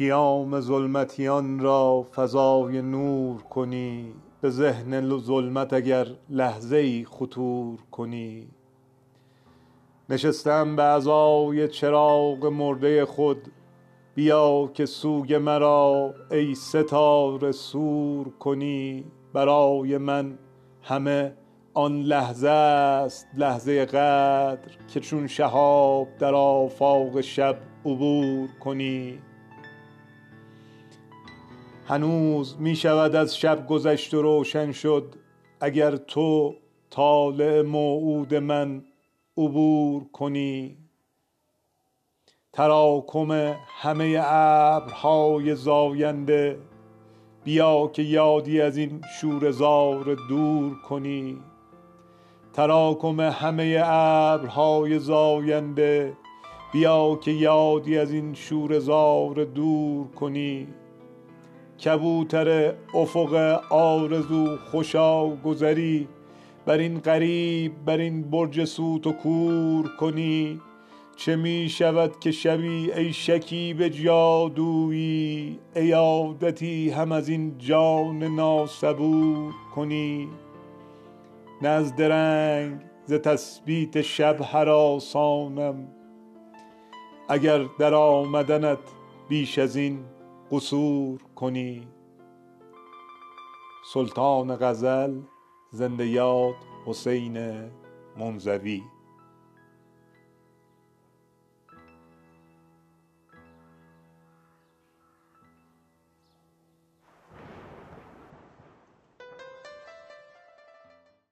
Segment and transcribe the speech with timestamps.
[0.00, 4.12] خیام ظلمتیان را فضای نور کنی.
[4.40, 8.48] به ذهن ظلمت اگر لحظه ای خطور کنی.
[10.10, 13.38] نشسته ام به عزای چراغ مرده خود.
[14.14, 19.04] بیا که سوگ مرا ای ستاره سور کنی.
[19.32, 20.38] برای من
[20.82, 21.34] همه
[21.74, 29.18] آن لحظه است لحظه قدر که چون شهاب در آفاق شب عبور کنی.
[31.90, 35.14] هنوز می شود از شب گذشت و روشن شد.
[35.60, 36.54] اگر تو
[36.90, 38.84] طالع موعود من
[39.36, 40.76] عبور کنی.
[42.52, 46.58] تراکم همه ابرهای زاینده
[47.44, 51.38] بیا که یادی از این شوره زار دور کنی.
[52.52, 56.16] تراکم همه ابرهای زاینده
[56.72, 60.68] بیا که یادی از این شوره زار دور کنی.
[61.84, 63.34] کبوتر افق
[63.70, 66.08] آرزو خوشا گذری.
[66.66, 70.60] بر این غریب بر این برج صوت و کور کنی.
[71.16, 80.28] چه می شود که شبی ای شکیب جادویی؟ عیادتی هم از این جان ناصبور کنی.
[81.62, 81.92] نه از
[83.04, 85.88] ز تثبیت شب هراسانم
[87.28, 88.78] اگر در آمدنت
[89.28, 89.98] بیش از این
[90.50, 91.88] قصور کنی.
[93.92, 95.20] سلطان غزل
[95.70, 96.54] زنده یاد
[96.86, 97.38] حسین
[98.18, 98.82] منزوی.